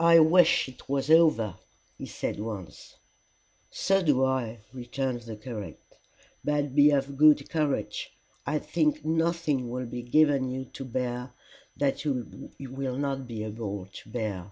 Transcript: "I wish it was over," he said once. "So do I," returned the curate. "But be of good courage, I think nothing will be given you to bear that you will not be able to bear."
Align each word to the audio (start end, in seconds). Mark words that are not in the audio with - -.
"I 0.00 0.18
wish 0.18 0.68
it 0.68 0.88
was 0.88 1.08
over," 1.08 1.54
he 1.96 2.06
said 2.06 2.40
once. 2.40 2.96
"So 3.70 4.02
do 4.02 4.24
I," 4.24 4.62
returned 4.72 5.20
the 5.20 5.36
curate. 5.36 5.78
"But 6.42 6.74
be 6.74 6.90
of 6.90 7.16
good 7.16 7.48
courage, 7.48 8.18
I 8.44 8.58
think 8.58 9.04
nothing 9.04 9.70
will 9.70 9.86
be 9.86 10.02
given 10.02 10.50
you 10.50 10.64
to 10.64 10.84
bear 10.84 11.34
that 11.76 12.04
you 12.04 12.50
will 12.58 12.98
not 12.98 13.28
be 13.28 13.44
able 13.44 13.86
to 13.86 14.08
bear." 14.10 14.50